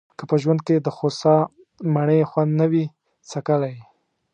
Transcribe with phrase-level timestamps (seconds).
[0.17, 1.35] که په ژوند کې دخوسا
[1.93, 2.85] مڼې خوند نه وي
[3.31, 3.75] څکلی.